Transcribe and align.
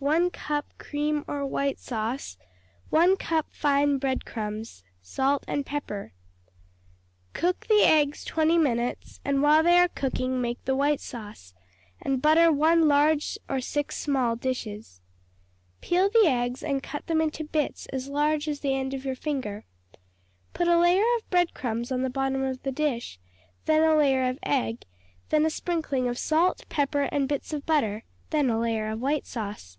1 0.00 0.30
cup 0.30 0.64
cream 0.78 1.22
or 1.28 1.44
white 1.44 1.78
sauce. 1.78 2.38
1 2.88 3.18
cup 3.18 3.44
fine 3.50 3.98
bread 3.98 4.24
crumbs. 4.24 4.82
Salt 5.02 5.44
and 5.46 5.66
pepper. 5.66 6.14
Cook 7.34 7.66
the 7.66 7.82
eggs 7.84 8.24
twenty 8.24 8.56
minutes, 8.56 9.20
and 9.26 9.42
while 9.42 9.62
they 9.62 9.76
are 9.76 9.88
cooking 9.88 10.40
make 10.40 10.64
the 10.64 10.74
white 10.74 11.02
sauce, 11.02 11.52
and 12.00 12.22
butter 12.22 12.50
one 12.50 12.88
large 12.88 13.36
or 13.46 13.60
six 13.60 13.98
small 13.98 14.36
dishes. 14.36 15.02
Peel 15.82 16.08
the 16.08 16.24
eggs 16.26 16.62
and 16.62 16.82
cut 16.82 17.06
them 17.06 17.20
into 17.20 17.44
bits 17.44 17.84
as 17.92 18.08
large 18.08 18.48
as 18.48 18.60
the 18.60 18.74
end 18.74 18.94
of 18.94 19.04
your 19.04 19.14
finger. 19.14 19.66
Put 20.54 20.66
a 20.66 20.78
layer 20.80 21.04
of 21.18 21.28
bread 21.28 21.52
crumbs 21.52 21.92
on 21.92 22.00
the 22.00 22.08
bottom 22.08 22.42
of 22.42 22.62
the 22.62 22.72
dish, 22.72 23.18
then 23.66 23.82
a 23.82 23.94
layer 23.98 24.30
of 24.30 24.38
egg, 24.46 24.86
then 25.28 25.44
a 25.44 25.50
sprinkling 25.50 26.08
of 26.08 26.16
salt, 26.18 26.64
pepper, 26.70 27.02
and 27.12 27.28
bits 27.28 27.52
of 27.52 27.66
butter, 27.66 28.04
then 28.30 28.48
a 28.48 28.58
layer 28.58 28.88
of 28.88 28.98
white 28.98 29.26
sauce. 29.26 29.76